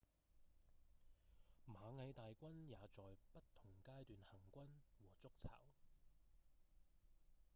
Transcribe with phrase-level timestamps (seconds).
[1.67, 3.03] 螞蟻大軍也在
[3.33, 4.65] 不同階段行軍
[4.97, 5.51] 和築巢